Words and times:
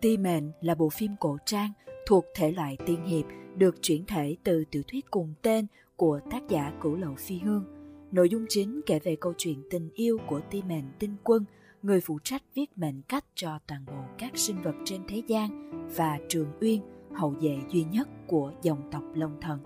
Ti 0.00 0.16
Mệnh 0.16 0.52
là 0.60 0.74
bộ 0.74 0.88
phim 0.88 1.16
cổ 1.20 1.38
trang 1.46 1.72
thuộc 2.06 2.24
thể 2.34 2.52
loại 2.52 2.76
tiên 2.86 3.04
hiệp 3.04 3.24
được 3.56 3.74
chuyển 3.82 4.04
thể 4.06 4.36
từ 4.44 4.64
tiểu 4.70 4.82
thuyết 4.88 5.10
cùng 5.10 5.34
tên 5.42 5.66
của 5.96 6.20
tác 6.30 6.48
giả 6.48 6.72
Cửu 6.82 6.96
Lậu 6.96 7.14
Phi 7.14 7.38
Hương. 7.38 7.64
Nội 8.12 8.28
dung 8.28 8.46
chính 8.48 8.80
kể 8.86 8.98
về 8.98 9.16
câu 9.20 9.32
chuyện 9.38 9.62
tình 9.70 9.90
yêu 9.94 10.18
của 10.28 10.40
Ti 10.50 10.62
Mệnh 10.62 10.84
Tinh 10.98 11.16
Quân, 11.24 11.44
người 11.82 12.00
phụ 12.00 12.18
trách 12.24 12.42
viết 12.54 12.78
mệnh 12.78 13.02
cách 13.02 13.24
cho 13.34 13.58
toàn 13.66 13.84
bộ 13.86 14.02
các 14.18 14.38
sinh 14.38 14.62
vật 14.62 14.74
trên 14.84 15.00
thế 15.08 15.22
gian 15.28 15.70
và 15.96 16.18
Trường 16.28 16.52
Uyên, 16.60 16.82
hậu 17.12 17.30
vệ 17.30 17.58
duy 17.72 17.84
nhất 17.84 18.08
của 18.26 18.52
dòng 18.62 18.90
tộc 18.92 19.02
Long 19.14 19.38
Thần. 19.40 19.58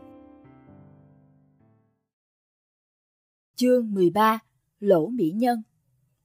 Chương 3.56 3.94
13 3.94 4.38
Lỗ 4.80 5.06
Mỹ 5.06 5.30
Nhân 5.30 5.62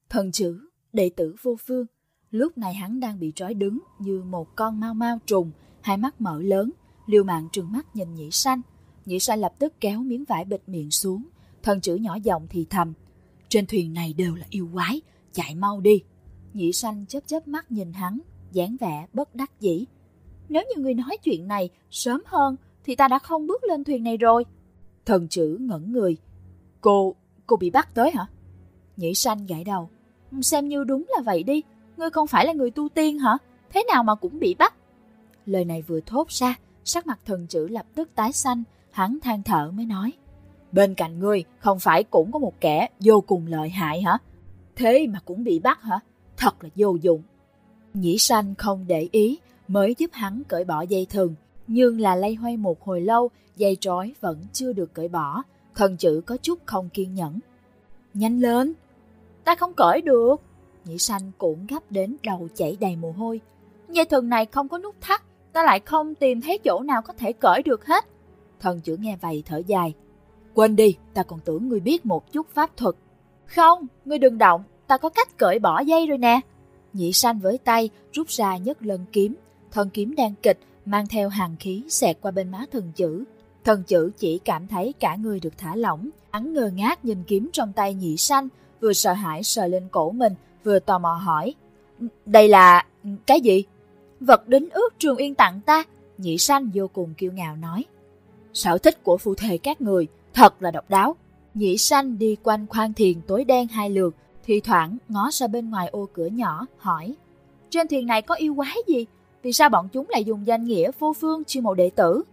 Thần 0.10 0.32
chữ, 0.32 0.60
đệ 0.94 1.12
tử 1.16 1.36
vô 1.42 1.56
phương 1.68 1.86
Lúc 2.32 2.58
này 2.58 2.74
hắn 2.74 3.00
đang 3.00 3.20
bị 3.20 3.32
trói 3.36 3.54
đứng 3.54 3.80
như 4.00 4.24
một 4.24 4.56
con 4.56 4.80
mau 4.80 4.94
mau 4.94 5.20
trùng, 5.26 5.52
hai 5.82 5.98
mắt 5.98 6.22
mở 6.22 6.42
lớn, 6.42 6.72
liều 7.06 7.24
mạng 7.24 7.48
trừng 7.52 7.72
mắt 7.72 7.96
nhìn 7.96 8.16
nhĩ 8.16 8.32
sanh. 8.32 8.62
Nhĩ 9.06 9.20
sanh 9.20 9.40
lập 9.40 9.54
tức 9.60 9.74
kéo 9.80 10.00
miếng 10.00 10.24
vải 10.28 10.46
bịt 10.46 10.62
miệng 10.68 10.92
xuống, 10.92 11.24
thần 11.64 11.82
chữ 11.82 11.96
nhỏ 11.96 12.18
giọng 12.24 12.48
thì 12.50 12.66
thầm. 12.70 12.94
Trên 13.50 13.66
thuyền 13.66 13.94
này 13.94 14.14
đều 14.14 14.36
là 14.36 14.46
yêu 14.50 14.70
quái, 14.74 15.02
chạy 15.34 15.56
mau 15.56 15.82
đi. 15.82 16.04
Nhĩ 16.54 16.74
sanh 16.74 17.06
chớp 17.06 17.20
chớp 17.28 17.48
mắt 17.48 17.72
nhìn 17.72 17.94
hắn, 17.94 18.20
dáng 18.52 18.78
vẻ 18.80 19.08
bất 19.14 19.36
đắc 19.36 19.52
dĩ. 19.60 19.86
Nếu 20.50 20.64
như 20.64 20.82
người 20.82 20.94
nói 20.94 21.18
chuyện 21.24 21.48
này 21.48 21.70
sớm 21.92 22.24
hơn 22.26 22.56
thì 22.84 22.96
ta 22.96 23.08
đã 23.08 23.20
không 23.20 23.48
bước 23.48 23.64
lên 23.64 23.84
thuyền 23.84 24.04
này 24.04 24.18
rồi. 24.18 24.46
Thần 25.06 25.28
chữ 25.28 25.58
ngẩn 25.60 25.92
người. 25.92 26.18
Cô, 26.82 27.16
cô 27.48 27.56
bị 27.56 27.70
bắt 27.70 27.96
tới 27.96 28.12
hả? 28.12 28.26
Nhĩ 28.98 29.14
sanh 29.14 29.46
gãi 29.46 29.64
đầu. 29.64 29.90
Xem 30.42 30.68
như 30.68 30.84
đúng 30.84 31.06
là 31.10 31.22
vậy 31.26 31.44
đi, 31.44 31.64
ngươi 32.00 32.10
không 32.10 32.28
phải 32.28 32.46
là 32.46 32.54
người 32.54 32.72
tu 32.72 32.90
tiên 32.90 33.20
hả? 33.20 33.38
Thế 33.70 33.84
nào 33.94 34.04
mà 34.04 34.16
cũng 34.16 34.40
bị 34.40 34.56
bắt? 34.60 34.74
Lời 35.46 35.66
này 35.66 35.82
vừa 35.82 36.00
thốt 36.00 36.30
ra, 36.30 36.56
sắc 36.84 37.08
mặt 37.08 37.20
thần 37.26 37.48
chữ 37.48 37.68
lập 37.68 37.86
tức 37.96 38.10
tái 38.16 38.34
xanh, 38.34 38.64
hắn 38.92 39.18
than 39.22 39.44
thở 39.44 39.72
mới 39.72 39.86
nói. 39.86 40.12
Bên 40.72 40.96
cạnh 40.96 41.20
ngươi 41.20 41.44
không 41.60 41.80
phải 41.80 42.04
cũng 42.04 42.32
có 42.32 42.40
một 42.40 42.54
kẻ 42.62 42.88
vô 43.00 43.22
cùng 43.22 43.48
lợi 43.48 43.70
hại 43.70 44.02
hả? 44.02 44.18
Thế 44.76 45.08
mà 45.08 45.20
cũng 45.26 45.44
bị 45.44 45.60
bắt 45.60 45.82
hả? 45.82 46.00
Thật 46.38 46.64
là 46.64 46.70
vô 46.76 46.98
dụng. 47.02 47.22
Nhĩ 47.94 48.18
sanh 48.18 48.56
không 48.56 48.86
để 48.88 49.10
ý, 49.12 49.40
mới 49.68 49.96
giúp 49.98 50.10
hắn 50.14 50.42
cởi 50.48 50.64
bỏ 50.64 50.82
dây 50.82 51.06
thừng. 51.06 51.36
Nhưng 51.68 52.00
là 52.00 52.16
lay 52.16 52.36
hoay 52.36 52.58
một 52.58 52.84
hồi 52.84 53.02
lâu, 53.02 53.30
dây 53.56 53.78
trói 53.82 54.14
vẫn 54.22 54.46
chưa 54.54 54.74
được 54.74 54.94
cởi 54.94 55.08
bỏ. 55.08 55.44
Thần 55.76 55.98
chữ 55.98 56.22
có 56.26 56.38
chút 56.38 56.60
không 56.66 56.90
kiên 56.90 57.14
nhẫn. 57.14 57.40
Nhanh 58.14 58.40
lên! 58.40 58.74
Ta 59.44 59.56
không 59.56 59.74
cởi 59.74 60.02
được. 60.02 60.36
Nhĩ 60.90 60.98
sanh 60.98 61.32
cũng 61.38 61.66
gấp 61.68 61.92
đến 61.92 62.16
đầu 62.24 62.48
chảy 62.56 62.78
đầy 62.80 62.96
mồ 62.96 63.12
hôi. 63.12 63.42
Dây 63.90 64.06
thừng 64.06 64.30
này 64.30 64.46
không 64.46 64.68
có 64.70 64.78
nút 64.78 64.96
thắt, 65.02 65.22
ta 65.54 65.64
lại 65.64 65.80
không 65.80 66.16
tìm 66.16 66.42
thấy 66.42 66.58
chỗ 66.58 66.80
nào 66.80 67.02
có 67.02 67.14
thể 67.14 67.34
cởi 67.34 67.64
được 67.64 67.86
hết. 67.86 68.06
Thần 68.60 68.82
chữ 68.82 68.98
nghe 69.00 69.18
vậy 69.22 69.44
thở 69.46 69.62
dài. 69.68 69.94
Quên 70.54 70.76
đi, 70.76 70.98
ta 71.14 71.24
còn 71.24 71.40
tưởng 71.40 71.70
ngươi 71.70 71.80
biết 71.80 72.06
một 72.06 72.32
chút 72.32 72.48
pháp 72.50 72.78
thuật. 72.78 72.96
Không, 73.46 73.88
ngươi 74.06 74.18
đừng 74.18 74.38
động, 74.38 74.64
ta 74.88 74.98
có 74.98 75.10
cách 75.10 75.38
cởi 75.38 75.60
bỏ 75.60 75.80
dây 75.80 76.08
rồi 76.08 76.18
nè. 76.18 76.40
Nhị 76.94 77.14
sanh 77.14 77.40
với 77.40 77.58
tay 77.58 77.90
rút 78.14 78.28
ra 78.28 78.58
nhất 78.58 78.84
lần 78.84 79.06
kiếm, 79.12 79.36
thần 79.72 79.90
kiếm 79.90 80.16
đang 80.16 80.34
kịch 80.36 80.60
mang 80.86 81.08
theo 81.08 81.30
hàng 81.30 81.56
khí 81.60 81.84
xẹt 81.90 82.18
qua 82.22 82.32
bên 82.32 82.52
má 82.52 82.66
thần 82.72 82.92
chữ. 82.96 83.24
Thần 83.64 83.84
chữ 83.84 84.12
chỉ 84.18 84.40
cảm 84.40 84.68
thấy 84.68 84.94
cả 85.00 85.16
người 85.16 85.40
được 85.40 85.58
thả 85.58 85.76
lỏng, 85.76 86.10
hắn 86.32 86.54
ngơ 86.54 86.70
ngác 86.76 87.06
nhìn 87.06 87.24
kiếm 87.24 87.50
trong 87.54 87.74
tay 87.74 87.94
nhị 87.94 88.18
sanh, 88.18 88.48
vừa 88.82 88.94
sợ 88.94 89.14
hãi 89.14 89.44
sờ 89.44 89.68
lên 89.68 89.88
cổ 89.92 90.12
mình, 90.12 90.34
vừa 90.64 90.80
tò 90.80 91.00
mò 91.00 91.14
hỏi. 91.14 91.56
Đây 92.26 92.48
là... 92.48 92.86
cái 93.26 93.42
gì? 93.42 93.64
Vật 94.20 94.48
đính 94.48 94.70
ước 94.70 94.94
Trường 95.00 95.18
Yên 95.18 95.36
tặng 95.36 95.62
ta, 95.66 95.84
nhị 96.18 96.38
sanh 96.38 96.70
vô 96.74 96.88
cùng 96.88 97.14
kiêu 97.14 97.32
ngạo 97.32 97.56
nói. 97.56 97.86
Sở 98.54 98.78
thích 98.78 99.04
của 99.04 99.18
phu 99.18 99.36
thề 99.36 99.58
các 99.58 99.82
người, 99.82 100.08
thật 100.34 100.62
là 100.62 100.72
độc 100.72 100.90
đáo. 100.90 101.16
Nhị 101.54 101.78
sanh 101.78 102.20
đi 102.20 102.36
quanh 102.44 102.68
khoang 102.68 102.94
thiền 102.94 103.22
tối 103.28 103.44
đen 103.44 103.68
hai 103.68 103.90
lượt, 103.90 104.16
thì 104.44 104.60
thoảng 104.60 104.98
ngó 105.10 105.30
ra 105.32 105.48
bên 105.48 105.70
ngoài 105.70 105.88
ô 105.88 106.08
cửa 106.14 106.26
nhỏ, 106.26 106.66
hỏi. 106.78 107.16
Trên 107.70 107.88
thuyền 107.88 108.08
này 108.08 108.22
có 108.22 108.36
yêu 108.36 108.56
quái 108.56 108.76
gì? 108.88 109.06
Vì 109.44 109.54
sao 109.54 109.70
bọn 109.70 109.88
chúng 109.90 110.06
lại 110.10 110.24
dùng 110.24 110.48
danh 110.48 110.66
nghĩa 110.66 110.92
vô 111.00 111.14
phương 111.14 111.44
chiêu 111.44 111.64
mộ 111.64 111.74
đệ 111.74 111.90
tử? 111.90 112.24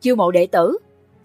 Chiêu 0.00 0.16
mộ 0.16 0.30
đệ 0.30 0.46
tử? 0.46 0.78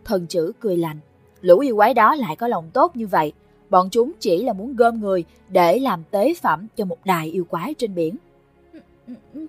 Thần 0.03 0.27
chữ 0.27 0.51
cười 0.59 0.77
lạnh. 0.77 0.97
Lũ 1.41 1.59
yêu 1.59 1.75
quái 1.75 1.93
đó 1.93 2.15
lại 2.15 2.35
có 2.35 2.47
lòng 2.47 2.69
tốt 2.73 2.95
như 2.95 3.07
vậy. 3.07 3.33
Bọn 3.71 3.89
chúng 3.89 4.11
chỉ 4.19 4.43
là 4.43 4.53
muốn 4.53 4.75
gom 4.75 5.01
người 5.01 5.23
để 5.49 5.79
làm 5.79 6.03
tế 6.11 6.33
phẩm 6.41 6.67
cho 6.75 6.85
một 6.85 6.97
đài 7.05 7.27
yêu 7.27 7.45
quái 7.45 7.73
trên 7.73 7.95
biển. 7.95 8.15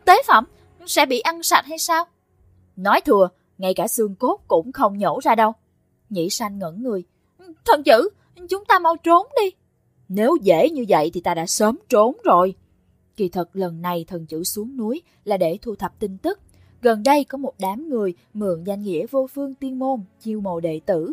Tế 0.05 0.23
phẩm? 0.27 0.45
Sẽ 0.87 1.07
bị 1.07 1.21
ăn 1.21 1.43
sạch 1.43 1.65
hay 1.67 1.79
sao? 1.79 2.05
Nói 2.77 3.01
thừa, 3.01 3.29
ngay 3.59 3.75
cả 3.75 3.89
xương 3.89 4.15
cốt 4.15 4.41
cũng 4.49 4.73
không 4.73 4.99
nhổ 4.99 5.21
ra 5.23 5.35
đâu. 5.35 5.53
Nhĩ 6.11 6.31
sanh 6.31 6.59
ngẩn 6.59 6.83
người. 6.83 7.05
Thần 7.65 7.83
chữ, 7.83 8.09
chúng 8.49 8.65
ta 8.65 8.79
mau 8.79 8.97
trốn 8.97 9.27
đi. 9.43 9.51
Nếu 10.09 10.37
dễ 10.43 10.71
như 10.71 10.85
vậy 10.89 11.11
thì 11.15 11.21
ta 11.21 11.35
đã 11.35 11.47
sớm 11.47 11.79
trốn 11.89 12.17
rồi. 12.25 12.55
Kỳ 13.17 13.29
thật 13.29 13.49
lần 13.53 13.83
này 13.83 14.05
thần 14.09 14.27
chữ 14.27 14.45
xuống 14.45 14.77
núi 14.77 15.03
là 15.25 15.37
để 15.37 15.59
thu 15.63 15.75
thập 15.75 15.99
tin 15.99 16.19
tức. 16.19 16.41
Gần 16.83 17.03
đây 17.03 17.25
có 17.25 17.39
một 17.39 17.53
đám 17.59 17.89
người 17.89 18.15
mượn 18.35 18.65
danh 18.65 18.83
nghĩa 18.83 19.07
vô 19.07 19.27
phương 19.27 19.55
tiên 19.55 19.79
môn, 19.79 20.01
chiêu 20.21 20.41
mộ 20.41 20.61
đệ 20.61 20.81
tử. 20.87 21.13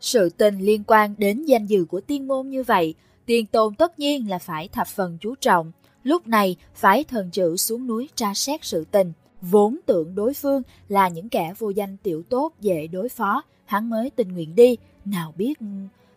Sự 0.00 0.28
tình 0.28 0.58
liên 0.58 0.82
quan 0.86 1.14
đến 1.18 1.44
danh 1.44 1.66
dự 1.66 1.84
của 1.84 2.00
tiên 2.00 2.28
môn 2.28 2.48
như 2.48 2.62
vậy, 2.62 2.94
tiên 3.26 3.46
tôn 3.46 3.74
tất 3.74 3.98
nhiên 3.98 4.28
là 4.28 4.38
phải 4.38 4.68
thập 4.68 4.86
phần 4.86 5.18
chú 5.20 5.34
trọng. 5.34 5.72
Lúc 6.02 6.26
này 6.26 6.56
phải 6.74 7.04
thần 7.04 7.30
chữ 7.30 7.56
xuống 7.56 7.86
núi 7.86 8.08
tra 8.14 8.34
xét 8.34 8.64
sự 8.64 8.84
tình. 8.90 9.12
Vốn 9.40 9.76
tưởng 9.86 10.14
đối 10.14 10.34
phương 10.34 10.62
là 10.88 11.08
những 11.08 11.28
kẻ 11.28 11.54
vô 11.58 11.70
danh 11.70 11.96
tiểu 11.96 12.22
tốt 12.22 12.52
dễ 12.60 12.86
đối 12.86 13.08
phó, 13.08 13.42
hắn 13.64 13.90
mới 13.90 14.10
tình 14.10 14.32
nguyện 14.32 14.54
đi, 14.54 14.76
nào 15.04 15.32
biết... 15.36 15.58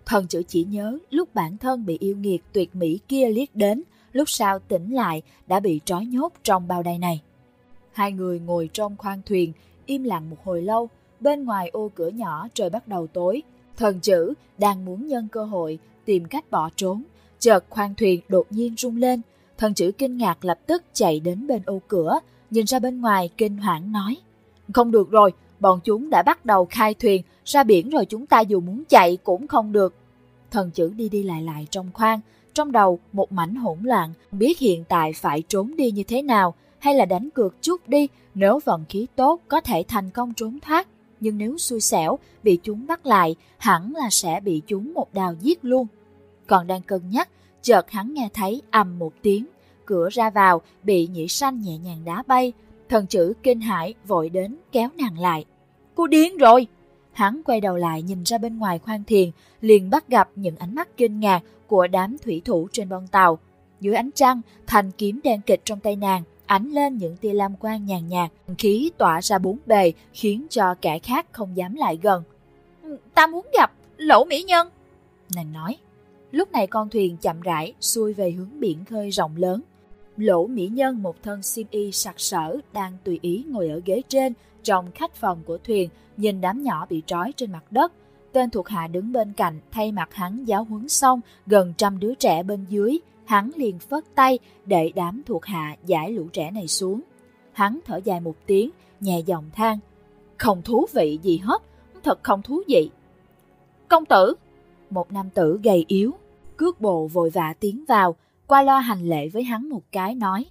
Thần 0.06 0.28
chữ 0.28 0.44
chỉ 0.48 0.64
nhớ 0.64 0.98
lúc 1.10 1.36
bản 1.36 1.58
thân 1.58 1.86
bị 1.86 1.98
yêu 1.98 2.18
nghiệt 2.18 2.44
tuyệt 2.54 2.76
mỹ 2.76 3.00
kia 3.08 3.30
liếc 3.30 3.56
đến, 3.56 3.84
lúc 4.12 4.30
sau 4.30 4.60
tỉnh 4.60 4.94
lại 4.94 5.22
đã 5.48 5.60
bị 5.60 5.80
trói 5.86 6.06
nhốt 6.06 6.34
trong 6.44 6.68
bao 6.68 6.84
đài 6.84 6.98
này. 6.98 7.22
Hai 7.92 8.12
người 8.12 8.40
ngồi 8.40 8.70
trong 8.74 8.98
khoang 8.98 9.22
thuyền, 9.26 9.54
im 9.86 10.04
lặng 10.04 10.30
một 10.30 10.38
hồi 10.44 10.62
lâu, 10.62 10.90
bên 11.20 11.46
ngoài 11.46 11.70
ô 11.70 11.92
cửa 11.96 12.08
nhỏ 12.08 12.48
trời 12.54 12.70
bắt 12.70 12.88
đầu 12.88 13.08
tối. 13.08 13.42
Thần 13.78 14.00
chữ 14.00 14.34
đang 14.58 14.86
muốn 14.86 15.08
nhân 15.08 15.28
cơ 15.32 15.46
hội 15.46 15.80
tìm 16.06 16.26
cách 16.26 16.52
bỏ 16.52 16.70
trốn, 16.76 17.04
chợt 17.40 17.66
khoang 17.70 17.96
thuyền 17.96 18.22
đột 18.30 18.48
nhiên 18.50 18.76
rung 18.78 18.98
lên. 18.98 19.22
Thần 19.58 19.74
chữ 19.74 19.92
kinh 19.98 20.18
ngạc 20.18 20.46
lập 20.46 20.60
tức 20.68 20.84
chạy 20.94 21.20
đến 21.20 21.48
bên 21.48 21.62
ô 21.66 21.82
cửa, 21.88 22.20
nhìn 22.50 22.66
ra 22.66 22.80
bên 22.80 23.02
ngoài 23.02 23.30
kinh 23.38 23.58
hoảng 23.58 23.92
nói. 23.92 24.18
Không 24.74 24.92
được 24.92 25.12
rồi, 25.12 25.34
bọn 25.60 25.80
chúng 25.84 26.10
đã 26.10 26.24
bắt 26.24 26.46
đầu 26.46 26.66
khai 26.66 26.94
thuyền, 26.94 27.22
ra 27.46 27.64
biển 27.64 27.90
rồi 27.90 28.06
chúng 28.06 28.26
ta 28.26 28.40
dù 28.40 28.60
muốn 28.60 28.84
chạy 28.90 29.18
cũng 29.24 29.48
không 29.48 29.72
được. 29.72 29.94
Thần 30.52 30.72
chữ 30.72 30.92
đi 30.96 31.10
đi 31.10 31.24
lại 31.24 31.42
lại 31.42 31.68
trong 31.72 31.90
khoang, 31.94 32.20
trong 32.54 32.72
đầu 32.72 33.00
một 33.14 33.32
mảnh 33.32 33.56
hỗn 33.56 33.78
loạn, 33.84 34.14
biết 34.32 34.60
hiện 34.60 34.84
tại 34.88 35.14
phải 35.14 35.44
trốn 35.48 35.76
đi 35.78 35.92
như 35.92 36.04
thế 36.04 36.22
nào, 36.22 36.54
hay 36.80 36.94
là 36.94 37.06
đánh 37.06 37.30
cược 37.30 37.62
chút 37.62 37.88
đi, 37.88 38.08
nếu 38.36 38.60
vận 38.66 38.86
khí 38.90 39.08
tốt 39.16 39.42
có 39.48 39.62
thể 39.62 39.84
thành 39.88 40.10
công 40.10 40.34
trốn 40.34 40.60
thoát. 40.60 40.88
Nhưng 41.20 41.38
nếu 41.38 41.58
xui 41.58 41.82
xẻo, 41.82 42.20
bị 42.44 42.60
chúng 42.64 42.88
bắt 42.88 43.06
lại, 43.06 43.36
hẳn 43.58 43.94
là 43.96 44.10
sẽ 44.12 44.40
bị 44.40 44.62
chúng 44.68 44.94
một 44.94 45.14
đào 45.14 45.36
giết 45.42 45.66
luôn. 45.66 45.88
Còn 46.48 46.68
đang 46.68 46.82
cân 46.82 47.10
nhắc, 47.10 47.30
chợt 47.62 47.92
hắn 47.92 48.14
nghe 48.14 48.30
thấy 48.34 48.62
ầm 48.72 49.00
một 49.00 49.14
tiếng, 49.22 49.46
cửa 49.86 50.10
ra 50.12 50.30
vào 50.30 50.62
bị 50.84 51.08
nhĩ 51.08 51.28
sanh 51.28 51.62
nhẹ 51.62 51.78
nhàng 51.78 52.06
đá 52.06 52.24
bay, 52.28 52.54
thần 52.90 53.08
chữ 53.08 53.34
kinh 53.44 53.60
hãi 53.62 53.94
vội 54.08 54.30
đến 54.30 54.58
kéo 54.72 54.90
nàng 54.98 55.20
lại. 55.20 55.46
Cô 55.96 56.08
điên 56.08 56.38
rồi! 56.38 56.68
Hắn 57.12 57.42
quay 57.46 57.62
đầu 57.62 57.76
lại 57.76 58.02
nhìn 58.02 58.24
ra 58.24 58.38
bên 58.38 58.58
ngoài 58.58 58.80
khoang 58.80 59.04
thiền, 59.04 59.32
liền 59.62 59.90
bắt 59.90 60.08
gặp 60.08 60.30
những 60.36 60.56
ánh 60.58 60.76
mắt 60.76 60.98
kinh 60.98 61.20
ngạc 61.20 61.42
của 61.68 61.88
đám 61.88 62.18
thủy 62.24 62.42
thủ 62.46 62.68
trên 62.72 62.90
bon 62.90 63.08
tàu. 63.08 63.40
Dưới 63.80 63.96
ánh 63.96 64.10
trăng, 64.16 64.42
thanh 64.68 64.92
kiếm 64.92 65.20
đen 65.24 65.42
kịch 65.46 65.62
trong 65.66 65.80
tay 65.80 65.96
nàng, 65.96 66.24
ánh 66.48 66.72
lên 66.72 66.98
những 66.98 67.18
tia 67.18 67.34
lam 67.34 67.56
quang 67.56 67.86
nhàn 67.86 68.08
nhạt, 68.08 68.32
khí 68.58 68.92
tỏa 68.98 69.22
ra 69.22 69.38
bốn 69.38 69.58
bề 69.66 69.94
khiến 70.14 70.48
cho 70.50 70.76
kẻ 70.82 71.00
khác 71.00 71.26
không 71.32 71.58
dám 71.58 71.76
lại 71.76 72.00
gần. 72.02 72.24
Ừ, 72.84 72.98
ta 73.14 73.28
muốn 73.28 73.46
gặp 73.54 73.72
lỗ 73.98 74.26
mỹ 74.26 74.44
nhân, 74.44 74.70
nàng 75.36 75.54
nói. 75.54 75.78
Lúc 76.32 76.52
này 76.52 76.68
con 76.68 76.90
thuyền 76.90 77.18
chậm 77.18 77.42
rãi 77.42 77.74
xuôi 77.80 78.14
về 78.14 78.32
hướng 78.32 78.60
biển 78.60 78.86
khơi 78.86 79.10
rộng 79.10 79.36
lớn. 79.38 79.62
Lỗ 80.18 80.48
mỹ 80.48 80.68
nhân 80.68 81.04
một 81.04 81.24
thân 81.24 81.44
xiêm 81.44 81.68
y 81.72 81.92
sặc 81.92 82.20
sỡ 82.20 82.58
đang 82.74 82.98
tùy 83.04 83.20
ý 83.22 83.44
ngồi 83.48 83.70
ở 83.70 83.82
ghế 83.86 84.02
trên 84.08 84.34
trong 84.64 84.92
khách 84.92 85.16
phòng 85.16 85.44
của 85.46 85.58
thuyền 85.58 85.90
nhìn 86.18 86.42
đám 86.42 86.64
nhỏ 86.64 86.86
bị 86.90 87.02
trói 87.06 87.34
trên 87.38 87.52
mặt 87.52 87.72
đất. 87.72 87.94
Tên 88.38 88.50
thuộc 88.50 88.68
hạ 88.70 88.88
đứng 88.88 89.12
bên 89.12 89.34
cạnh 89.34 89.60
thay 89.72 89.92
mặt 89.92 90.14
hắn 90.14 90.46
giáo 90.46 90.64
huấn 90.64 90.90
xong 90.90 91.22
gần 91.46 91.74
trăm 91.78 92.00
đứa 92.00 92.16
trẻ 92.16 92.44
bên 92.44 92.66
dưới, 92.70 93.00
hắn 93.26 93.52
liền 93.56 93.80
phất 93.80 94.04
tay 94.16 94.40
để 94.66 94.92
đám 94.96 95.22
thuộc 95.26 95.46
hạ 95.46 95.76
giải 95.86 96.12
lũ 96.12 96.28
trẻ 96.34 96.52
này 96.52 96.68
xuống. 96.68 97.02
Hắn 97.52 97.80
thở 97.86 98.00
dài 98.04 98.20
một 98.20 98.36
tiếng, 98.46 98.70
nhẹ 99.00 99.20
giọng 99.26 99.50
than. 99.54 99.80
Không 100.38 100.62
thú 100.62 100.86
vị 100.94 101.20
gì 101.24 101.38
hết, 101.38 101.62
thật 102.04 102.24
không 102.24 102.42
thú 102.42 102.62
vị. 102.68 102.90
Công 103.88 104.06
tử! 104.06 104.34
Một 104.90 105.12
nam 105.12 105.30
tử 105.30 105.60
gầy 105.64 105.86
yếu, 105.88 106.12
cước 106.58 106.82
bộ 106.82 107.08
vội 107.08 107.30
vã 107.30 107.54
tiến 107.60 107.86
vào, 107.88 108.16
qua 108.48 108.62
lo 108.62 108.78
hành 108.78 109.10
lễ 109.10 109.30
với 109.30 109.44
hắn 109.44 109.70
một 109.70 109.82
cái 109.92 110.16
nói. 110.16 110.46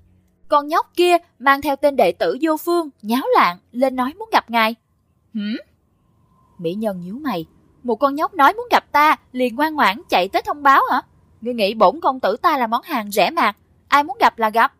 Con 0.49 0.69
nhóc 0.69 0.93
kia 0.97 1.17
mang 1.39 1.63
theo 1.63 1.77
tên 1.77 1.97
đệ 1.97 2.13
tử 2.13 2.39
vô 2.43 2.57
phương, 2.57 2.89
nháo 3.03 3.23
loạn, 3.37 3.59
lên 3.73 3.97
nói 3.97 4.15
muốn 4.19 4.29
gặp 4.33 4.51
ngài. 4.51 4.75
Hửm? 5.35 5.57
Mỹ 6.59 6.75
nhân 6.75 7.01
nhíu 7.01 7.15
mày. 7.15 7.47
Một 7.87 7.97
con 7.97 8.15
nhóc 8.15 8.35
nói 8.35 8.53
muốn 8.53 8.67
gặp 8.71 8.93
ta, 8.93 9.17
liền 9.33 9.57
ngoan 9.57 9.75
ngoãn 9.75 10.03
chạy 10.09 10.29
tới 10.29 10.43
thông 10.43 10.63
báo 10.63 10.83
hả? 10.91 11.03
Ngươi 11.41 11.55
nghĩ 11.55 11.75
bổn 11.75 12.01
công 12.01 12.21
tử 12.21 12.37
ta 12.37 12.59
là 12.59 12.67
món 12.67 12.83
hàng 12.83 13.11
rẻ 13.11 13.31
mạt, 13.31 13.57
ai 13.89 14.05
muốn 14.05 14.17
gặp 14.21 14.39
là 14.39 14.51
gặp. 14.51 14.73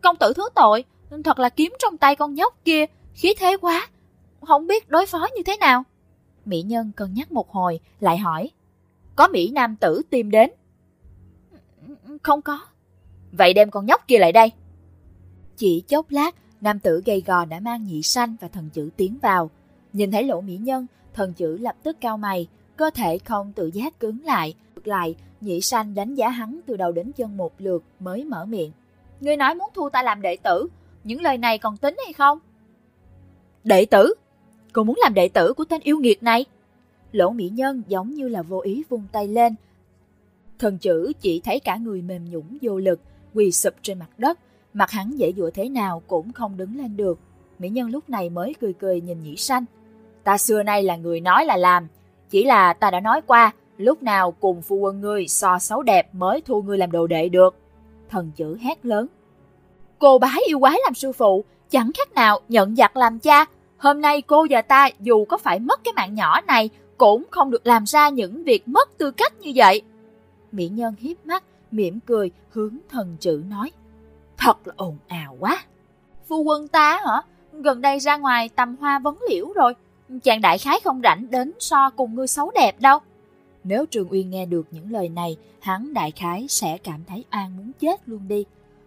Công 0.00 0.16
tử 0.16 0.32
thứ 0.36 0.48
tội, 0.54 0.84
thật 1.24 1.38
là 1.38 1.48
kiếm 1.48 1.72
trong 1.78 1.98
tay 1.98 2.16
con 2.16 2.34
nhóc 2.34 2.54
kia, 2.64 2.84
khí 3.14 3.34
thế 3.38 3.56
quá, 3.60 3.88
không 4.40 4.66
biết 4.66 4.88
đối 4.88 5.06
phó 5.06 5.26
như 5.36 5.42
thế 5.42 5.56
nào. 5.56 5.82
Mỹ 6.44 6.62
nhân 6.62 6.92
cân 6.96 7.14
nhắc 7.14 7.32
một 7.32 7.50
hồi, 7.50 7.80
lại 8.00 8.18
hỏi. 8.18 8.50
Có 9.16 9.28
Mỹ 9.28 9.50
nam 9.50 9.76
tử 9.76 10.02
tìm 10.10 10.30
đến. 10.30 10.50
Không 12.22 12.42
có. 12.42 12.60
Vậy 13.32 13.54
đem 13.54 13.70
con 13.70 13.86
nhóc 13.86 14.08
kia 14.08 14.18
lại 14.18 14.32
đây. 14.32 14.52
Chỉ 15.56 15.80
chốc 15.88 16.10
lát, 16.10 16.34
nam 16.60 16.78
tử 16.78 17.02
gầy 17.04 17.22
gò 17.26 17.44
đã 17.44 17.60
mang 17.60 17.86
nhị 17.86 18.02
sanh 18.02 18.36
và 18.40 18.48
thần 18.48 18.70
chữ 18.70 18.90
tiến 18.96 19.18
vào. 19.22 19.50
Nhìn 19.92 20.10
thấy 20.10 20.24
lỗ 20.24 20.40
mỹ 20.40 20.56
nhân, 20.56 20.86
thần 21.14 21.32
chữ 21.32 21.56
lập 21.56 21.76
tức 21.82 21.96
cao 22.00 22.16
mày, 22.16 22.46
cơ 22.76 22.90
thể 22.94 23.18
không 23.18 23.52
tự 23.52 23.66
giác 23.66 24.00
cứng 24.00 24.24
lại. 24.24 24.54
Ngược 24.74 24.86
lại, 24.86 25.14
nhị 25.40 25.60
sanh 25.60 25.94
đánh 25.94 26.14
giá 26.14 26.28
hắn 26.28 26.60
từ 26.66 26.76
đầu 26.76 26.92
đến 26.92 27.12
chân 27.12 27.36
một 27.36 27.52
lượt 27.58 27.84
mới 28.00 28.24
mở 28.24 28.44
miệng. 28.44 28.72
Ngươi 29.20 29.36
nói 29.36 29.54
muốn 29.54 29.68
thu 29.74 29.88
ta 29.90 30.02
làm 30.02 30.22
đệ 30.22 30.36
tử, 30.36 30.68
những 31.04 31.22
lời 31.22 31.38
này 31.38 31.58
còn 31.58 31.76
tính 31.76 31.96
hay 32.04 32.12
không? 32.12 32.38
Đệ 33.64 33.86
tử? 33.86 34.14
Cô 34.72 34.84
muốn 34.84 34.98
làm 35.02 35.14
đệ 35.14 35.28
tử 35.28 35.52
của 35.56 35.64
tên 35.64 35.80
yêu 35.84 35.98
nghiệt 35.98 36.22
này? 36.22 36.44
Lỗ 37.12 37.30
mỹ 37.30 37.48
nhân 37.48 37.82
giống 37.88 38.14
như 38.14 38.28
là 38.28 38.42
vô 38.42 38.60
ý 38.60 38.82
vung 38.88 39.04
tay 39.12 39.28
lên. 39.28 39.54
Thần 40.58 40.78
chữ 40.78 41.12
chỉ 41.20 41.40
thấy 41.40 41.60
cả 41.60 41.76
người 41.76 42.02
mềm 42.02 42.30
nhũng 42.30 42.58
vô 42.62 42.78
lực, 42.78 43.00
quỳ 43.34 43.52
sụp 43.52 43.74
trên 43.82 43.98
mặt 43.98 44.18
đất, 44.18 44.38
mặt 44.74 44.90
hắn 44.90 45.10
dễ 45.18 45.32
dụa 45.36 45.50
thế 45.50 45.68
nào 45.68 46.02
cũng 46.06 46.32
không 46.32 46.56
đứng 46.56 46.76
lên 46.76 46.96
được. 46.96 47.18
Mỹ 47.58 47.68
nhân 47.68 47.90
lúc 47.90 48.10
này 48.10 48.30
mới 48.30 48.54
cười 48.60 48.72
cười 48.72 49.00
nhìn 49.00 49.20
nhĩ 49.22 49.36
sanh. 49.36 49.64
Ta 50.30 50.38
xưa 50.38 50.62
nay 50.62 50.82
là 50.82 50.96
người 50.96 51.20
nói 51.20 51.44
là 51.44 51.56
làm, 51.56 51.86
chỉ 52.30 52.44
là 52.44 52.72
ta 52.72 52.90
đã 52.90 53.00
nói 53.00 53.20
qua, 53.26 53.52
lúc 53.76 54.02
nào 54.02 54.30
cùng 54.30 54.62
phu 54.62 54.76
quân 54.76 55.00
ngươi 55.00 55.28
so 55.28 55.58
xấu 55.58 55.82
đẹp 55.82 56.14
mới 56.14 56.40
thu 56.40 56.62
ngươi 56.62 56.78
làm 56.78 56.90
đồ 56.90 57.06
đệ 57.06 57.28
được. 57.28 57.56
Thần 58.10 58.30
chữ 58.36 58.56
hét 58.60 58.86
lớn. 58.86 59.06
Cô 59.98 60.18
bái 60.18 60.40
yêu 60.46 60.58
quái 60.58 60.78
làm 60.84 60.94
sư 60.94 61.12
phụ, 61.12 61.44
chẳng 61.70 61.90
khác 61.98 62.12
nào 62.12 62.40
nhận 62.48 62.76
giặc 62.76 62.96
làm 62.96 63.18
cha. 63.18 63.44
Hôm 63.76 64.00
nay 64.00 64.22
cô 64.22 64.46
và 64.50 64.62
ta 64.62 64.88
dù 65.00 65.24
có 65.24 65.38
phải 65.38 65.58
mất 65.58 65.84
cái 65.84 65.92
mạng 65.92 66.14
nhỏ 66.14 66.40
này, 66.40 66.70
cũng 66.98 67.24
không 67.30 67.50
được 67.50 67.66
làm 67.66 67.86
ra 67.86 68.08
những 68.08 68.44
việc 68.44 68.68
mất 68.68 68.98
tư 68.98 69.10
cách 69.10 69.40
như 69.40 69.52
vậy. 69.54 69.82
Mỹ 70.52 70.68
nhân 70.68 70.94
hiếp 70.98 71.26
mắt, 71.26 71.44
mỉm 71.70 72.00
cười, 72.00 72.30
hướng 72.50 72.78
thần 72.88 73.16
chữ 73.20 73.42
nói. 73.48 73.70
Thật 74.36 74.66
là 74.66 74.74
ồn 74.76 74.98
ào 75.08 75.36
quá. 75.40 75.64
Phu 76.28 76.42
quân 76.42 76.68
ta 76.68 77.00
hả? 77.06 77.22
Gần 77.52 77.80
đây 77.80 77.98
ra 77.98 78.16
ngoài 78.16 78.48
tầm 78.48 78.76
hoa 78.80 78.98
vấn 78.98 79.18
liễu 79.28 79.52
rồi. 79.52 79.74
Chàng 80.18 80.40
đại 80.40 80.58
khái 80.58 80.80
không 80.84 81.00
rảnh 81.02 81.30
đến 81.30 81.52
so 81.58 81.90
cùng 81.90 82.14
ngươi 82.14 82.26
xấu 82.26 82.50
đẹp 82.54 82.80
đâu. 82.80 82.98
Nếu 83.64 83.86
Trường 83.86 84.12
Uyên 84.12 84.30
nghe 84.30 84.46
được 84.46 84.66
những 84.70 84.90
lời 84.92 85.08
này, 85.08 85.36
hắn 85.60 85.94
đại 85.94 86.10
khái 86.10 86.48
sẽ 86.48 86.78
cảm 86.78 87.04
thấy 87.06 87.24
an 87.30 87.56
muốn 87.56 87.72
chết 87.80 88.08
luôn 88.08 88.28
đi. 88.28 88.44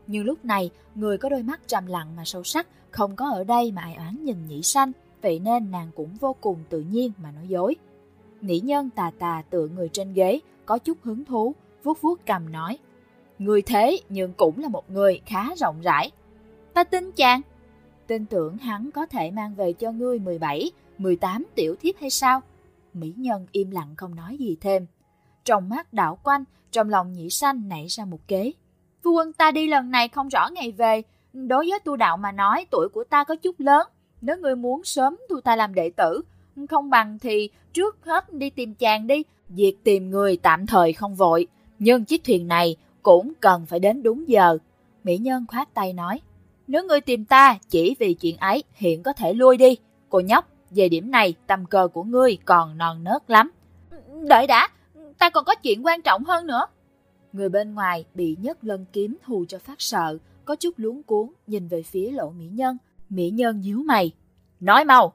Nhưng 0.07 0.25
lúc 0.25 0.45
này, 0.45 0.69
người 0.95 1.17
có 1.17 1.29
đôi 1.29 1.43
mắt 1.43 1.61
trầm 1.67 1.85
lặng 1.85 2.15
mà 2.15 2.25
sâu 2.25 2.43
sắc, 2.43 2.67
không 2.91 3.15
có 3.15 3.29
ở 3.29 3.43
đây 3.43 3.71
mà 3.71 3.81
ai 3.81 3.95
oán 3.95 4.23
nhìn 4.23 4.47
nhĩ 4.47 4.61
sanh, 4.61 4.91
vậy 5.21 5.39
nên 5.39 5.71
nàng 5.71 5.91
cũng 5.95 6.09
vô 6.19 6.35
cùng 6.41 6.57
tự 6.69 6.79
nhiên 6.81 7.11
mà 7.23 7.31
nói 7.31 7.47
dối. 7.47 7.75
Nghĩ 8.41 8.59
nhân 8.59 8.89
tà 8.89 9.11
tà 9.19 9.43
tựa 9.49 9.67
người 9.67 9.89
trên 9.89 10.13
ghế, 10.13 10.39
có 10.65 10.77
chút 10.77 10.97
hứng 11.03 11.25
thú, 11.25 11.53
vuốt 11.83 12.01
vuốt 12.01 12.19
cầm 12.25 12.51
nói. 12.51 12.77
Người 13.39 13.61
thế 13.61 13.99
nhưng 14.09 14.33
cũng 14.33 14.59
là 14.59 14.67
một 14.67 14.91
người 14.91 15.21
khá 15.25 15.55
rộng 15.55 15.81
rãi. 15.81 16.11
Ta 16.73 16.83
tin 16.83 17.11
chàng. 17.11 17.41
Tin 18.07 18.25
tưởng 18.25 18.57
hắn 18.57 18.91
có 18.91 19.05
thể 19.05 19.31
mang 19.31 19.55
về 19.55 19.73
cho 19.73 19.91
ngươi 19.91 20.19
17, 20.19 20.71
18 20.97 21.45
tiểu 21.55 21.75
thiếp 21.81 21.95
hay 21.99 22.09
sao? 22.09 22.41
Mỹ 22.93 23.13
nhân 23.17 23.47
im 23.51 23.71
lặng 23.71 23.95
không 23.97 24.15
nói 24.15 24.37
gì 24.39 24.57
thêm. 24.61 24.85
Trong 25.45 25.69
mắt 25.69 25.93
đảo 25.93 26.19
quanh, 26.23 26.43
trong 26.71 26.89
lòng 26.89 27.13
nhĩ 27.13 27.29
sanh 27.29 27.67
nảy 27.67 27.85
ra 27.87 28.05
một 28.05 28.27
kế. 28.27 28.51
Phu 29.03 29.11
quân 29.11 29.33
ta 29.33 29.51
đi 29.51 29.67
lần 29.67 29.91
này 29.91 30.07
không 30.07 30.27
rõ 30.27 30.49
ngày 30.51 30.71
về. 30.71 31.01
Đối 31.33 31.69
với 31.69 31.79
tu 31.79 31.95
đạo 31.95 32.17
mà 32.17 32.31
nói 32.31 32.65
tuổi 32.71 32.89
của 32.89 33.03
ta 33.03 33.23
có 33.23 33.35
chút 33.35 33.59
lớn. 33.59 33.87
Nếu 34.21 34.37
ngươi 34.37 34.55
muốn 34.55 34.83
sớm 34.83 35.17
thu 35.29 35.41
ta 35.41 35.55
làm 35.55 35.73
đệ 35.73 35.89
tử, 35.89 36.21
không 36.69 36.89
bằng 36.89 37.19
thì 37.19 37.49
trước 37.73 37.97
hết 38.05 38.33
đi 38.33 38.49
tìm 38.49 38.73
chàng 38.73 39.07
đi. 39.07 39.23
Việc 39.49 39.83
tìm 39.83 40.09
người 40.09 40.37
tạm 40.37 40.67
thời 40.67 40.93
không 40.93 41.15
vội. 41.15 41.47
Nhưng 41.79 42.05
chiếc 42.05 42.23
thuyền 42.23 42.47
này 42.47 42.75
cũng 43.01 43.33
cần 43.39 43.65
phải 43.65 43.79
đến 43.79 44.03
đúng 44.03 44.29
giờ. 44.29 44.57
Mỹ 45.03 45.17
nhân 45.17 45.45
khoát 45.47 45.73
tay 45.73 45.93
nói. 45.93 46.21
Nếu 46.67 46.83
ngươi 46.83 47.01
tìm 47.01 47.25
ta 47.25 47.57
chỉ 47.69 47.95
vì 47.99 48.13
chuyện 48.13 48.37
ấy 48.37 48.63
hiện 48.73 49.03
có 49.03 49.13
thể 49.13 49.33
lui 49.33 49.57
đi. 49.57 49.77
Cô 50.09 50.19
nhóc, 50.19 50.52
về 50.75 50.89
điểm 50.89 51.11
này 51.11 51.33
tâm 51.47 51.65
cơ 51.65 51.87
của 51.93 52.03
ngươi 52.03 52.37
còn 52.45 52.77
non 52.77 53.03
nớt 53.03 53.29
lắm. 53.29 53.51
Đợi 54.29 54.47
đã, 54.47 54.69
ta 55.17 55.29
còn 55.29 55.45
có 55.45 55.55
chuyện 55.55 55.85
quan 55.85 56.01
trọng 56.01 56.23
hơn 56.23 56.47
nữa. 56.47 56.65
Người 57.33 57.49
bên 57.49 57.73
ngoài 57.73 58.05
bị 58.13 58.37
nhất 58.39 58.57
lân 58.61 58.85
kiếm 58.93 59.17
hù 59.23 59.45
cho 59.47 59.59
phát 59.59 59.81
sợ, 59.81 60.17
có 60.45 60.55
chút 60.55 60.73
luống 60.77 61.03
cuốn 61.03 61.27
nhìn 61.47 61.67
về 61.67 61.83
phía 61.83 62.11
lỗ 62.11 62.29
mỹ 62.29 62.47
nhân. 62.47 62.77
Mỹ 63.09 63.29
nhân 63.29 63.61
nhíu 63.61 63.83
mày. 63.83 64.11
Nói 64.59 64.85
mau. 64.85 65.13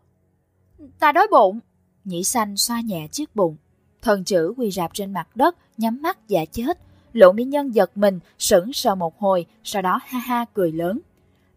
Ta 0.98 1.12
đói 1.12 1.26
bụng. 1.30 1.60
Nhĩ 2.04 2.24
xanh 2.24 2.56
xoa 2.56 2.80
nhẹ 2.80 3.08
chiếc 3.12 3.36
bụng. 3.36 3.56
Thần 4.02 4.24
chữ 4.24 4.54
quỳ 4.56 4.70
rạp 4.70 4.94
trên 4.94 5.12
mặt 5.12 5.36
đất, 5.36 5.56
nhắm 5.76 6.02
mắt 6.02 6.28
giả 6.28 6.44
chết. 6.44 6.78
Lỗ 7.12 7.32
mỹ 7.32 7.44
nhân 7.44 7.74
giật 7.74 7.90
mình, 7.96 8.20
sững 8.38 8.72
sờ 8.72 8.94
một 8.94 9.18
hồi, 9.18 9.46
sau 9.64 9.82
đó 9.82 10.00
ha 10.04 10.18
ha 10.18 10.44
cười 10.54 10.72
lớn. 10.72 11.00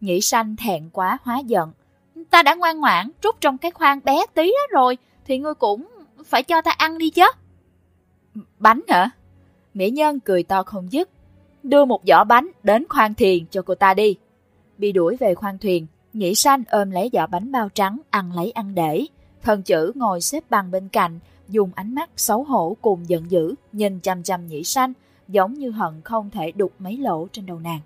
Nhĩ 0.00 0.20
xanh 0.20 0.56
thẹn 0.56 0.90
quá 0.90 1.18
hóa 1.22 1.38
giận. 1.38 1.72
Ta 2.32 2.42
đã 2.42 2.54
ngoan 2.54 2.80
ngoãn 2.80 3.10
trút 3.20 3.40
trong 3.40 3.58
cái 3.58 3.70
khoang 3.70 4.00
bé 4.04 4.26
tí 4.34 4.46
đó 4.46 4.80
rồi, 4.80 4.98
thì 5.24 5.38
ngươi 5.38 5.54
cũng 5.54 5.86
phải 6.24 6.42
cho 6.42 6.60
ta 6.60 6.70
ăn 6.70 6.98
đi 6.98 7.10
chứ. 7.10 7.26
Bánh 8.58 8.80
hả? 8.88 9.10
Mỹ 9.74 9.90
nhân 9.90 10.20
cười 10.20 10.42
to 10.42 10.62
không 10.62 10.92
dứt. 10.92 11.08
Đưa 11.62 11.84
một 11.84 12.02
giỏ 12.06 12.24
bánh 12.24 12.48
đến 12.62 12.84
khoang 12.88 13.14
thuyền 13.14 13.46
cho 13.50 13.62
cô 13.62 13.74
ta 13.74 13.94
đi. 13.94 14.16
Bị 14.78 14.92
đuổi 14.92 15.16
về 15.16 15.34
khoang 15.34 15.58
thuyền, 15.58 15.86
Nhĩ 16.12 16.34
Sanh 16.34 16.62
ôm 16.70 16.90
lấy 16.90 17.10
giỏ 17.12 17.26
bánh 17.26 17.52
bao 17.52 17.68
trắng 17.68 17.98
ăn 18.10 18.32
lấy 18.32 18.50
ăn 18.50 18.74
để. 18.74 19.06
Thần 19.42 19.62
chữ 19.62 19.92
ngồi 19.94 20.20
xếp 20.20 20.50
bằng 20.50 20.70
bên 20.70 20.88
cạnh, 20.88 21.18
dùng 21.48 21.70
ánh 21.74 21.94
mắt 21.94 22.10
xấu 22.16 22.42
hổ 22.42 22.76
cùng 22.80 23.08
giận 23.08 23.30
dữ, 23.30 23.54
nhìn 23.72 24.00
chăm 24.00 24.22
chăm 24.22 24.46
Nhĩ 24.46 24.64
Sanh, 24.64 24.92
giống 25.28 25.54
như 25.54 25.70
hận 25.70 26.00
không 26.04 26.30
thể 26.30 26.52
đục 26.52 26.72
mấy 26.78 26.96
lỗ 26.96 27.28
trên 27.32 27.46
đầu 27.46 27.58
nàng. 27.58 27.80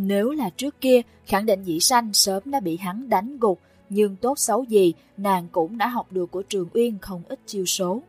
Nếu 0.00 0.30
là 0.30 0.50
trước 0.50 0.80
kia, 0.80 1.00
khẳng 1.26 1.46
định 1.46 1.62
dĩ 1.62 1.80
Sanh 1.80 2.12
sớm 2.12 2.42
đã 2.46 2.60
bị 2.60 2.76
hắn 2.76 3.08
đánh 3.08 3.38
gục, 3.38 3.60
nhưng 3.88 4.16
tốt 4.16 4.38
xấu 4.38 4.64
gì, 4.64 4.94
nàng 5.16 5.46
cũng 5.52 5.78
đã 5.78 5.88
học 5.88 6.12
được 6.12 6.30
của 6.30 6.42
Trường 6.42 6.68
Uyên 6.74 6.98
không 6.98 7.22
ít 7.28 7.40
chiêu 7.46 7.66
số. 7.66 8.02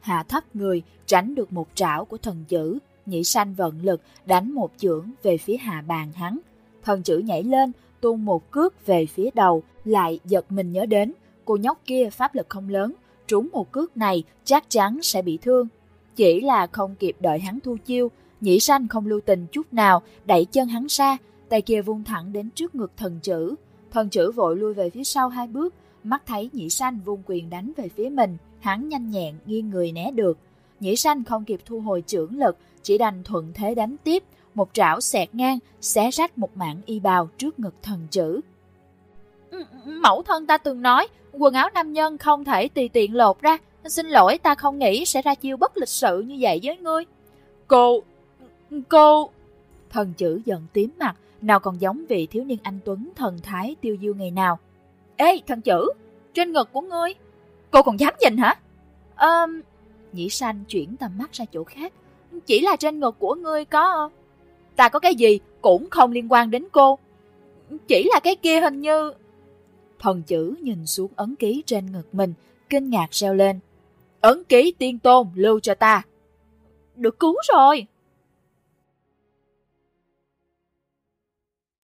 Hạ 0.00 0.22
thấp 0.22 0.56
người, 0.56 0.82
tránh 1.06 1.34
được 1.34 1.52
một 1.52 1.68
trảo 1.74 2.04
của 2.04 2.16
thần 2.16 2.44
chữ, 2.48 2.78
Nhĩ 3.06 3.24
Sanh 3.24 3.54
vận 3.54 3.80
lực 3.82 4.00
đánh 4.26 4.52
một 4.52 4.70
chưởng 4.76 5.10
về 5.22 5.38
phía 5.38 5.56
hạ 5.56 5.84
bàn 5.86 6.12
hắn. 6.12 6.38
Thần 6.82 7.02
chữ 7.02 7.18
nhảy 7.18 7.42
lên, 7.42 7.72
tung 8.00 8.24
một 8.24 8.50
cước 8.50 8.86
về 8.86 9.06
phía 9.06 9.30
đầu, 9.34 9.62
lại 9.84 10.20
giật 10.24 10.52
mình 10.52 10.72
nhớ 10.72 10.86
đến, 10.86 11.12
cô 11.44 11.56
nhóc 11.56 11.80
kia 11.86 12.10
pháp 12.10 12.34
lực 12.34 12.46
không 12.48 12.68
lớn, 12.68 12.92
trúng 13.26 13.48
một 13.52 13.72
cước 13.72 13.96
này 13.96 14.24
chắc 14.44 14.70
chắn 14.70 14.98
sẽ 15.02 15.22
bị 15.22 15.38
thương. 15.42 15.68
Chỉ 16.16 16.40
là 16.40 16.66
không 16.66 16.94
kịp 16.94 17.16
đợi 17.20 17.38
hắn 17.38 17.58
thu 17.60 17.76
chiêu, 17.84 18.10
nhĩ 18.46 18.60
sanh 18.60 18.88
không 18.88 19.06
lưu 19.06 19.20
tình 19.20 19.46
chút 19.52 19.72
nào, 19.72 20.02
đẩy 20.24 20.44
chân 20.44 20.68
hắn 20.68 20.86
ra, 20.88 21.16
tay 21.48 21.62
kia 21.62 21.82
vung 21.82 22.04
thẳng 22.04 22.32
đến 22.32 22.50
trước 22.50 22.74
ngực 22.74 22.92
thần 22.96 23.18
chữ. 23.22 23.54
Thần 23.90 24.08
chữ 24.08 24.32
vội 24.32 24.56
lui 24.56 24.74
về 24.74 24.90
phía 24.90 25.04
sau 25.04 25.28
hai 25.28 25.46
bước, 25.46 25.74
mắt 26.04 26.22
thấy 26.26 26.50
nhĩ 26.52 26.68
sanh 26.68 27.00
vung 27.04 27.22
quyền 27.26 27.50
đánh 27.50 27.72
về 27.76 27.88
phía 27.88 28.08
mình, 28.08 28.36
hắn 28.60 28.88
nhanh 28.88 29.10
nhẹn 29.10 29.34
nghiêng 29.46 29.70
người 29.70 29.92
né 29.92 30.10
được. 30.10 30.38
Nhĩ 30.80 30.96
sanh 30.96 31.24
không 31.24 31.44
kịp 31.44 31.60
thu 31.64 31.80
hồi 31.80 32.02
trưởng 32.06 32.38
lực, 32.38 32.56
chỉ 32.82 32.98
đành 32.98 33.24
thuận 33.24 33.52
thế 33.54 33.74
đánh 33.74 33.96
tiếp, 34.04 34.22
một 34.54 34.68
trảo 34.72 35.00
xẹt 35.00 35.34
ngang, 35.34 35.58
xé 35.80 36.10
rách 36.10 36.38
một 36.38 36.56
mảng 36.56 36.80
y 36.86 37.00
bào 37.00 37.28
trước 37.38 37.58
ngực 37.58 37.74
thần 37.82 38.00
chữ. 38.10 38.40
Mẫu 39.84 40.22
thân 40.22 40.46
ta 40.46 40.58
từng 40.58 40.82
nói, 40.82 41.08
quần 41.32 41.54
áo 41.54 41.70
nam 41.74 41.92
nhân 41.92 42.18
không 42.18 42.44
thể 42.44 42.68
tùy 42.68 42.88
tiện 42.88 43.14
lột 43.14 43.40
ra, 43.40 43.58
xin 43.84 44.08
lỗi 44.08 44.38
ta 44.38 44.54
không 44.54 44.78
nghĩ 44.78 45.04
sẽ 45.04 45.22
ra 45.22 45.34
chiêu 45.34 45.56
bất 45.56 45.76
lịch 45.76 45.88
sự 45.88 46.20
như 46.20 46.36
vậy 46.40 46.60
với 46.62 46.76
ngươi. 46.76 47.04
Cô, 47.66 48.02
cô... 48.88 49.30
Thần 49.90 50.12
chữ 50.16 50.40
giận 50.44 50.66
tím 50.72 50.90
mặt, 50.98 51.16
nào 51.40 51.60
còn 51.60 51.80
giống 51.80 52.04
vị 52.08 52.26
thiếu 52.26 52.44
niên 52.44 52.58
anh 52.62 52.78
Tuấn 52.84 53.10
thần 53.16 53.38
thái 53.42 53.76
tiêu 53.80 53.96
diêu 54.00 54.14
ngày 54.14 54.30
nào. 54.30 54.58
Ê, 55.16 55.40
thần 55.46 55.60
chữ, 55.60 55.92
trên 56.34 56.52
ngực 56.52 56.72
của 56.72 56.80
ngươi, 56.80 57.14
cô 57.70 57.82
còn 57.82 58.00
dám 58.00 58.14
nhìn 58.20 58.36
hả? 58.36 58.54
Ờm... 59.14 59.50
Um, 59.50 59.60
Nhĩ 60.12 60.28
sanh 60.28 60.64
chuyển 60.68 60.96
tầm 60.96 61.18
mắt 61.18 61.32
ra 61.32 61.44
chỗ 61.52 61.64
khác. 61.64 61.92
Chỉ 62.46 62.60
là 62.60 62.76
trên 62.76 63.00
ngực 63.00 63.18
của 63.18 63.34
ngươi 63.34 63.64
có 63.64 64.10
ta 64.76 64.88
có 64.88 64.98
cái 64.98 65.14
gì 65.14 65.40
cũng 65.60 65.90
không 65.90 66.12
liên 66.12 66.32
quan 66.32 66.50
đến 66.50 66.64
cô. 66.72 66.98
Chỉ 67.88 68.08
là 68.12 68.20
cái 68.20 68.36
kia 68.36 68.60
hình 68.60 68.80
như... 68.80 69.12
Thần 69.98 70.22
chữ 70.22 70.54
nhìn 70.60 70.86
xuống 70.86 71.10
ấn 71.16 71.34
ký 71.34 71.62
trên 71.66 71.92
ngực 71.92 72.14
mình, 72.14 72.34
kinh 72.68 72.90
ngạc 72.90 73.08
reo 73.10 73.34
lên. 73.34 73.58
Ấn 74.20 74.44
ký 74.44 74.74
tiên 74.78 74.98
tôn 74.98 75.26
lưu 75.34 75.60
cho 75.60 75.74
ta. 75.74 76.02
Được 76.96 77.18
cứu 77.18 77.34
rồi. 77.52 77.86